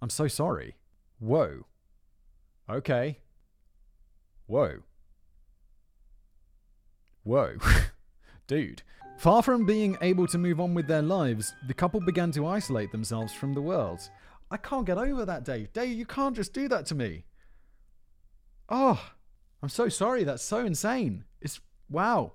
[0.00, 0.76] I'm so sorry.
[1.18, 1.64] Whoa.
[2.68, 3.18] Okay.
[4.46, 4.78] Whoa.
[7.22, 7.56] Whoa.
[8.46, 8.82] Dude.
[9.18, 12.92] Far from being able to move on with their lives, the couple began to isolate
[12.92, 14.00] themselves from the world.
[14.50, 15.72] I can't get over that, Dave.
[15.72, 17.24] Dave, you can't just do that to me.
[18.68, 19.00] Oh,
[19.62, 20.22] I'm so sorry.
[20.22, 21.24] That's so insane.
[21.40, 22.32] It's wow.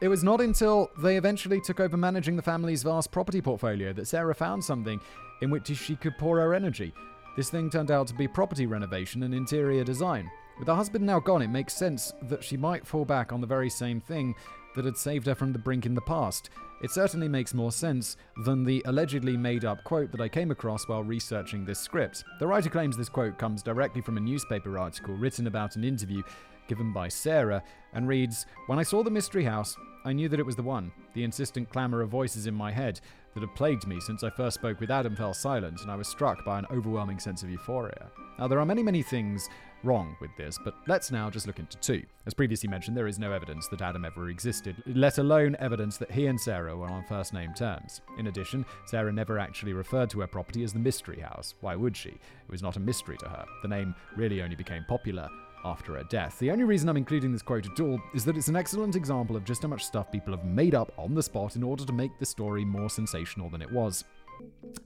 [0.00, 4.06] It was not until they eventually took over managing the family's vast property portfolio that
[4.06, 5.00] Sarah found something
[5.40, 6.92] in which she could pour her energy.
[7.36, 10.30] This thing turned out to be property renovation and interior design.
[10.58, 13.46] With her husband now gone, it makes sense that she might fall back on the
[13.46, 14.34] very same thing
[14.74, 16.50] that had saved her from the brink in the past.
[16.82, 20.88] It certainly makes more sense than the allegedly made up quote that I came across
[20.88, 22.24] while researching this script.
[22.38, 26.22] The writer claims this quote comes directly from a newspaper article written about an interview
[26.68, 30.46] given by Sarah and reads When I saw the mystery house, I knew that it
[30.46, 30.92] was the one.
[31.14, 33.00] The insistent clamour of voices in my head
[33.34, 36.08] that had plagued me since I first spoke with Adam fell silent, and I was
[36.08, 38.10] struck by an overwhelming sense of euphoria.
[38.38, 39.48] Now, there are many, many things
[39.82, 42.02] wrong with this, but let's now just look into two.
[42.26, 46.10] As previously mentioned, there is no evidence that Adam ever existed, let alone evidence that
[46.10, 48.00] he and Sarah were on first name terms.
[48.18, 51.54] In addition, Sarah never actually referred to her property as the Mystery House.
[51.60, 52.10] Why would she?
[52.10, 53.44] It was not a mystery to her.
[53.62, 55.28] The name really only became popular
[55.64, 56.38] after her death.
[56.38, 59.36] The only reason I'm including this quote at all is that it's an excellent example
[59.36, 61.92] of just how much stuff people have made up on the spot in order to
[61.92, 64.04] make the story more sensational than it was.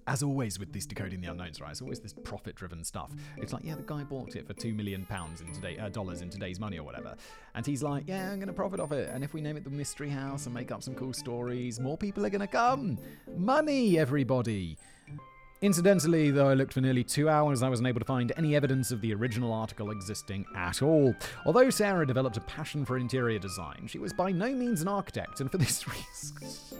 [0.09, 1.71] As always with these decoding the unknowns, right?
[1.71, 3.13] It's always this profit-driven stuff.
[3.37, 6.23] It's like, yeah, the guy bought it for two million pounds in today uh, dollars
[6.23, 7.15] in today's money or whatever,
[7.55, 9.11] and he's like, yeah, I'm gonna profit off it.
[9.15, 11.97] And if we name it the Mystery House and make up some cool stories, more
[11.97, 12.99] people are gonna come.
[13.37, 14.77] Money, everybody.
[15.64, 18.90] Incidentally, though I looked for nearly two hours, I wasn't able to find any evidence
[18.90, 21.14] of the original article existing at all.
[21.46, 25.40] Although Sarah developed a passion for interior design, she was by no means an architect,
[25.40, 26.79] and for this reason.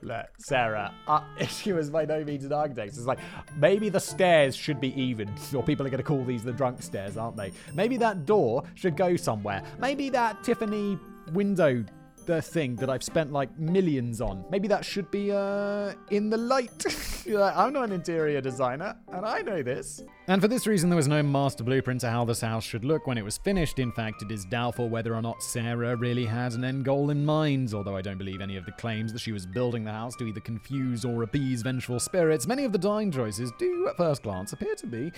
[0.00, 2.96] Look, Sarah, uh, she was by no means an architect.
[2.96, 3.18] It's like,
[3.56, 6.80] maybe the stairs should be even, or people are going to call these the drunk
[6.80, 7.52] stairs, aren't they?
[7.74, 9.62] Maybe that door should go somewhere.
[9.78, 10.98] Maybe that Tiffany
[11.34, 11.84] window
[12.30, 14.44] the thing that I've spent like millions on.
[14.50, 16.86] Maybe that should be uh, in the light.
[17.26, 20.00] I'm not an interior designer, and I know this.
[20.28, 23.08] And for this reason, there was no master blueprint to how this house should look
[23.08, 23.80] when it was finished.
[23.80, 27.24] In fact, it is doubtful whether or not Sarah really had an end goal in
[27.24, 30.14] mind, although I don't believe any of the claims that she was building the house
[30.16, 32.46] to either confuse or appease vengeful spirits.
[32.46, 35.10] Many of the dying choices do, at first glance, appear to be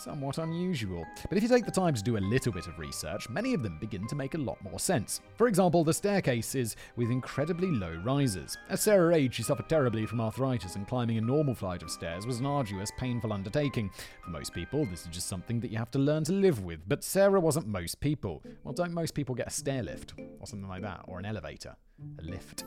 [0.00, 1.06] somewhat unusual.
[1.28, 3.62] But if you take the time to do a little bit of research, many of
[3.62, 5.20] them begin to make a lot more sense.
[5.36, 8.56] For example, the staircases with incredibly low rises.
[8.68, 12.26] As Sarah aged, she suffered terribly from arthritis, and climbing a normal flight of stairs
[12.26, 13.90] was an arduous, painful undertaking.
[14.24, 16.80] For most people, this is just something that you have to learn to live with,
[16.88, 18.42] but Sarah wasn't most people.
[18.64, 21.76] Well, don't most people get a stair lift, or something like that, or an elevator?
[22.18, 22.64] A lift.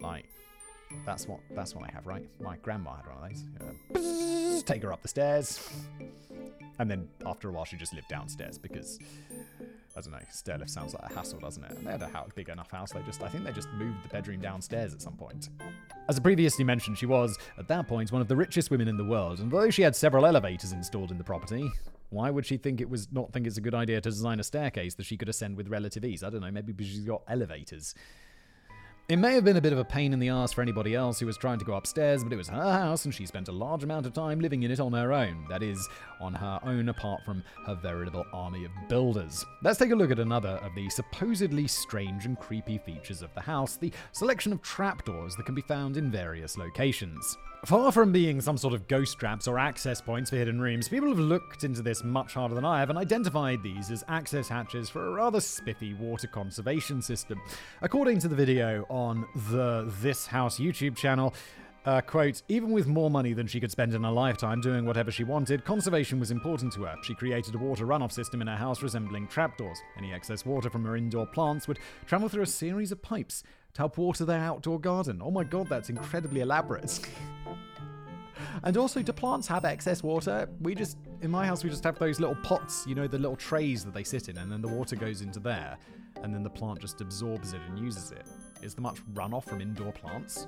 [0.00, 0.26] Like,
[1.04, 2.24] that's what that's what I have, right?
[2.40, 4.62] My grandma had one of those.
[4.62, 5.68] take her up the stairs.
[6.78, 8.98] And then after a while, she just lived downstairs because
[9.96, 10.18] I don't know.
[10.32, 11.72] Stairlift sounds like a hassle, doesn't it?
[11.72, 12.92] And they had a big enough house.
[12.92, 15.50] They just, I think they just moved the bedroom downstairs at some point.
[16.08, 18.96] As I previously mentioned, she was at that point one of the richest women in
[18.96, 21.70] the world, and although she had several elevators installed in the property,
[22.10, 24.42] why would she think it was not think it's a good idea to design a
[24.42, 26.22] staircase that she could ascend with relative ease?
[26.22, 26.50] I don't know.
[26.50, 27.94] Maybe because she's got elevators.
[29.12, 31.20] It may have been a bit of a pain in the ass for anybody else
[31.20, 33.52] who was trying to go upstairs, but it was her house and she spent a
[33.52, 35.44] large amount of time living in it on her own.
[35.50, 35.86] That is,
[36.18, 39.44] on her own apart from her veritable army of builders.
[39.62, 43.42] Let's take a look at another of the supposedly strange and creepy features of the
[43.42, 47.36] house the selection of trapdoors that can be found in various locations.
[47.64, 51.08] Far from being some sort of ghost traps or access points for hidden rooms, people
[51.10, 54.90] have looked into this much harder than I have and identified these as access hatches
[54.90, 57.40] for a rather spiffy water conservation system.
[57.80, 61.34] According to the video on the This House YouTube channel,
[61.84, 65.12] uh, quote, even with more money than she could spend in a lifetime doing whatever
[65.12, 66.96] she wanted, conservation was important to her.
[67.04, 69.78] She created a water runoff system in her house resembling trapdoors.
[69.96, 73.44] Any excess water from her indoor plants would travel through a series of pipes
[73.74, 75.20] to help water their outdoor garden.
[75.22, 77.00] Oh my god, that's incredibly elaborate.
[78.62, 80.48] and also, do plants have excess water?
[80.60, 83.36] We just, in my house, we just have those little pots, you know, the little
[83.36, 85.78] trays that they sit in, and then the water goes into there,
[86.22, 88.26] and then the plant just absorbs it and uses it.
[88.62, 90.46] Is there much runoff from indoor plants?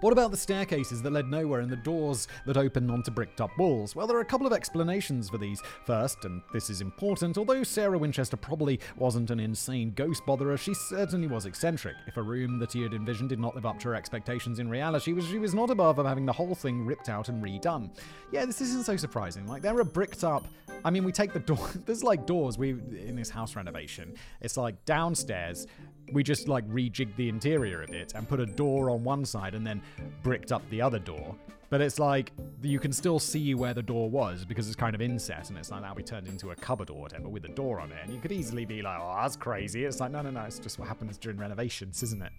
[0.00, 3.50] What about the staircases that led nowhere and the doors that opened onto bricked up
[3.58, 3.96] walls?
[3.96, 5.60] Well, there are a couple of explanations for these.
[5.84, 10.72] First, and this is important, although Sarah Winchester probably wasn't an insane ghost botherer, she
[10.74, 11.96] certainly was eccentric.
[12.06, 14.70] If a room that he had envisioned did not live up to her expectations in
[14.70, 17.90] reality, she was not above having the whole thing ripped out and redone.
[18.30, 19.46] Yeah, this isn't so surprising.
[19.46, 20.46] Like, there are bricked up.
[20.84, 21.68] I mean, we take the door.
[21.86, 22.56] There's like doors.
[22.56, 24.14] We in this house renovation.
[24.40, 25.66] It's like downstairs
[26.12, 29.54] we just like rejigged the interior a bit and put a door on one side
[29.54, 29.77] and then
[30.22, 31.34] bricked up the other door.
[31.70, 35.02] But it's like you can still see where the door was because it's kind of
[35.02, 37.78] inset and it's like now we turned into a cupboard or whatever with a door
[37.80, 37.98] on it.
[38.02, 39.84] And you could easily be like, oh, that's crazy.
[39.84, 42.32] It's like, no, no, no, it's just what happens during renovations, isn't it?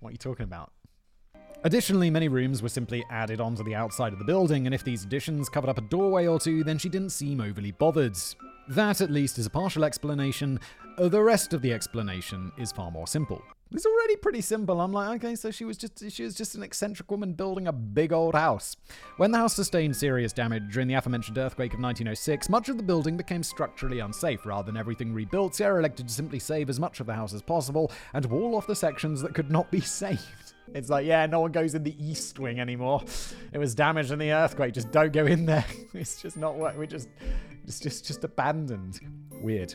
[0.00, 0.72] What are you talking about?
[1.64, 5.04] Additionally, many rooms were simply added onto the outside of the building, and if these
[5.04, 8.16] additions covered up a doorway or two, then she didn't seem overly bothered.
[8.68, 10.60] That, at least, is a partial explanation.
[10.98, 13.42] The rest of the explanation is far more simple.
[13.72, 14.80] It's already pretty simple.
[14.80, 17.72] I'm like, okay, so she was just she was just an eccentric woman building a
[17.72, 18.76] big old house.
[19.18, 22.82] When the house sustained serious damage during the aforementioned earthquake of 1906, much of the
[22.82, 24.46] building became structurally unsafe.
[24.46, 27.42] Rather than everything rebuilt, Sarah elected to simply save as much of the house as
[27.42, 30.54] possible and wall off the sections that could not be saved.
[30.72, 33.02] It's like, yeah, no one goes in the east wing anymore.
[33.52, 34.72] It was damaged in the earthquake.
[34.72, 35.64] Just don't go in there.
[35.92, 37.08] It's just not what we just,
[37.64, 39.00] it's just just abandoned.
[39.42, 39.74] Weird.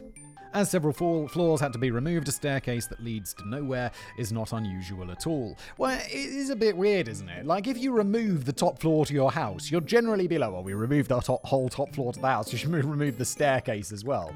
[0.53, 4.51] As several floors had to be removed, a staircase that leads to nowhere is not
[4.51, 5.57] unusual at all.
[5.77, 7.45] Well, it is a bit weird, isn't it?
[7.45, 10.63] Like, if you remove the top floor to your house, you'll generally be like, well,
[10.63, 13.93] we removed the top, whole top floor to the house, you should remove the staircase
[13.93, 14.33] as well.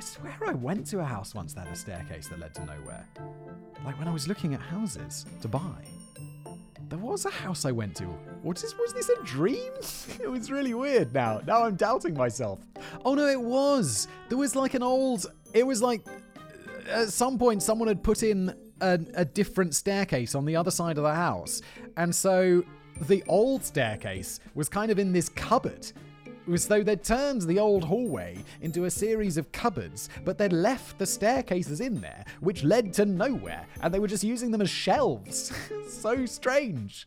[0.00, 2.64] I swear I went to a house once that had a staircase that led to
[2.64, 3.06] nowhere.
[3.84, 5.84] Like when I was looking at houses to buy.
[6.88, 8.04] There was a house I went to.
[8.40, 9.70] What is, was this a dream?
[10.22, 11.42] it was really weird now.
[11.46, 12.60] Now I'm doubting myself.
[13.04, 14.08] Oh no, it was.
[14.30, 15.26] There was like an old.
[15.52, 16.00] It was like.
[16.88, 20.96] At some point, someone had put in a, a different staircase on the other side
[20.96, 21.60] of the house.
[21.98, 22.64] And so
[23.02, 25.92] the old staircase was kind of in this cupboard.
[26.50, 30.52] It was though they'd turned the old hallway into a series of cupboards, but they'd
[30.52, 34.60] left the staircases in there, which led to nowhere, and they were just using them
[34.60, 35.52] as shelves.
[35.88, 37.06] so strange.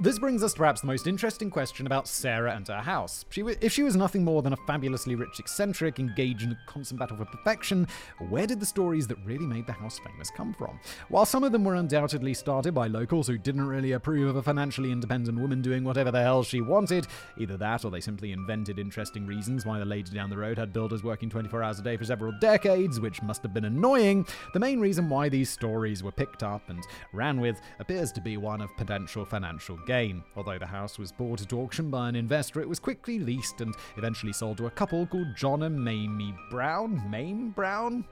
[0.00, 3.24] This brings us to perhaps the most interesting question about Sarah and her house.
[3.30, 6.58] She w- if she was nothing more than a fabulously rich eccentric engaged in a
[6.66, 7.86] constant battle for perfection,
[8.28, 10.80] where did the stories that really made the house famous come from?
[11.10, 14.42] While some of them were undoubtedly started by locals who didn't really approve of a
[14.42, 17.06] financially independent woman doing whatever the hell she wanted,
[17.38, 20.72] either that or they simply invented interesting reasons why the lady down the road had
[20.72, 24.60] builders working 24 hours a day for several decades, which must have been annoying, the
[24.60, 26.82] main reason why these stories were picked up and
[27.12, 30.22] ran with appears to be one of potential financial gain.
[30.36, 33.74] Although the house was bought at auction by an investor, it was quickly leased and
[33.96, 37.02] eventually sold to a couple called John and Mamie Brown.
[37.10, 38.04] Mame Brown?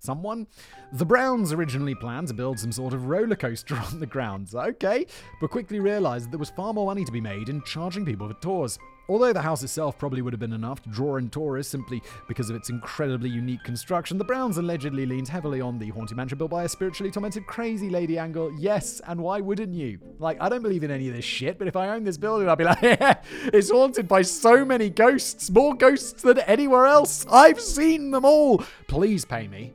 [0.00, 0.46] Someone?
[0.92, 5.06] The Browns originally planned to build some sort of roller coaster on the grounds, okay,
[5.40, 8.28] but quickly realised that there was far more money to be made in charging people
[8.28, 8.78] for tours.
[9.10, 12.50] Although the house itself probably would have been enough to draw in tourists simply because
[12.50, 16.50] of its incredibly unique construction, the Browns allegedly leaned heavily on the haunted mansion built
[16.50, 18.52] by a spiritually tormented crazy lady angle.
[18.58, 19.98] Yes, and why wouldn't you?
[20.18, 22.50] Like, I don't believe in any of this shit, but if I owned this building,
[22.50, 27.24] I'd be like, yeah, it's haunted by so many ghosts, more ghosts than anywhere else.
[27.30, 28.62] I've seen them all.
[28.88, 29.72] Please pay me.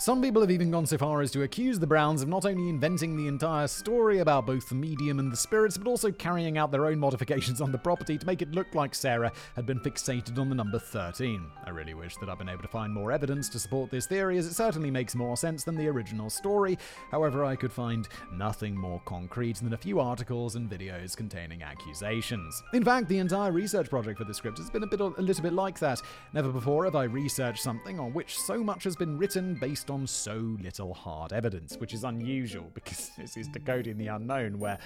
[0.00, 2.70] Some people have even gone so far as to accuse the Browns of not only
[2.70, 6.70] inventing the entire story about both the medium and the spirits, but also carrying out
[6.70, 10.38] their own modifications on the property to make it look like Sarah had been fixated
[10.38, 11.44] on the number 13.
[11.66, 14.38] I really wish that I'd been able to find more evidence to support this theory,
[14.38, 16.78] as it certainly makes more sense than the original story.
[17.10, 22.62] However, I could find nothing more concrete than a few articles and videos containing accusations.
[22.72, 25.42] In fact, the entire research project for the script has been a bit a little
[25.42, 26.00] bit like that.
[26.32, 30.06] Never before have I researched something on which so much has been written based on
[30.06, 34.78] so little hard evidence, which is unusual because this is Decoding the Unknown, where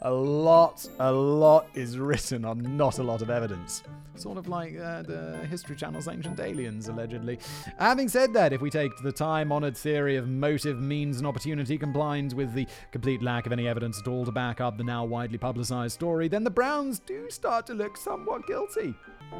[0.00, 3.82] a lot, a lot is written on not a lot of evidence.
[4.16, 7.38] Sort of like uh, the History Channel's Ancient Aliens, allegedly.
[7.78, 11.78] Having said that, if we take the time honored theory of motive, means, and opportunity
[11.78, 15.04] combined with the complete lack of any evidence at all to back up the now
[15.04, 18.94] widely publicized story, then the Browns do start to look somewhat guilty.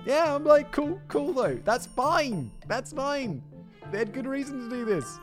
[0.07, 1.59] Yeah, I'm like, cool, cool though.
[1.65, 2.51] That's fine.
[2.67, 3.43] That's fine.
[3.91, 5.19] They had good reason to do this.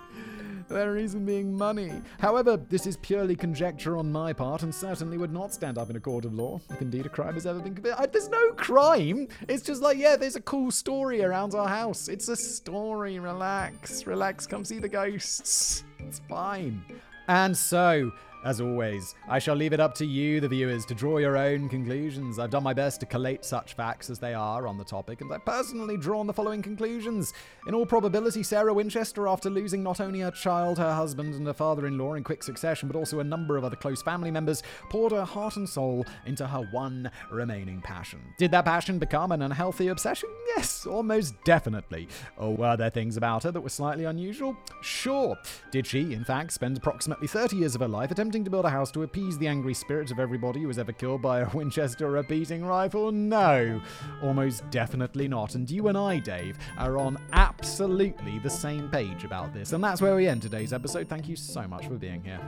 [0.67, 1.91] Their reason being money.
[2.19, 5.97] However, this is purely conjecture on my part and certainly would not stand up in
[5.97, 8.13] a court of law if indeed a crime has ever been committed.
[8.13, 9.27] There's no crime.
[9.49, 12.07] It's just like, yeah, there's a cool story around our house.
[12.07, 13.19] It's a story.
[13.19, 14.47] Relax, relax.
[14.47, 15.83] Come see the ghosts.
[15.99, 16.85] It's fine.
[17.27, 18.11] And so,
[18.43, 21.69] as always, I shall leave it up to you, the viewers, to draw your own
[21.69, 22.39] conclusions.
[22.39, 25.31] I've done my best to collate such facts as they are on the topic, and
[25.31, 27.33] I've personally drawn the following conclusions.
[27.67, 31.53] In all probability, Sarah Winchester, after losing not only her child, her husband, and her
[31.53, 34.63] father in law in quick succession, but also a number of other close family members,
[34.89, 38.21] poured her heart and soul into her one remaining passion.
[38.37, 40.29] Did that passion become an unhealthy obsession?
[40.55, 42.07] Yes, almost definitely.
[42.37, 44.57] Or were there things about her that were slightly unusual?
[44.81, 45.37] Sure.
[45.69, 48.63] Did she, in fact, spend approximately 30 years of her life attempting attempting to build
[48.63, 51.49] a house to appease the angry spirits of everybody who was ever killed by a
[51.53, 53.11] Winchester or a beating rifle?
[53.11, 53.81] No,
[54.23, 55.55] almost definitely not.
[55.55, 59.73] And you and I, Dave, are on absolutely the same page about this.
[59.73, 61.09] And that's where we end today's episode.
[61.09, 62.39] Thank you so much for being here.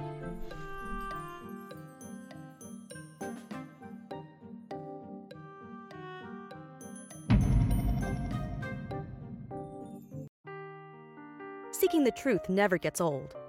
[11.73, 13.35] Seeking the truth never gets old.